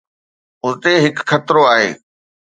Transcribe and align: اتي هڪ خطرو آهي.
اتي 0.65 0.93
هڪ 1.03 1.17
خطرو 1.29 1.61
آهي. 1.73 1.89